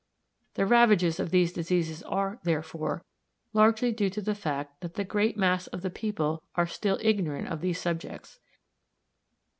[0.55, 3.03] The ravages of these diseases are, therefore,
[3.53, 7.49] largely due to the fact that the great mass of the people are still ignorant
[7.49, 8.39] of these subjects.